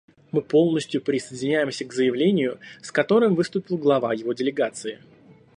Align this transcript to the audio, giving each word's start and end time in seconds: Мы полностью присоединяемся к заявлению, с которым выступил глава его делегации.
Мы 0.31 0.41
полностью 0.41 0.99
присоединяемся 0.99 1.85
к 1.85 1.93
заявлению, 1.93 2.59
с 2.81 2.91
которым 2.91 3.35
выступил 3.35 3.77
глава 3.77 4.15
его 4.15 4.33
делегации. 4.33 4.99